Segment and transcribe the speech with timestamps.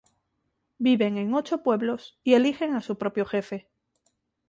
[0.79, 3.67] Viven en ocho pueblos, y eligen a su propio jefe.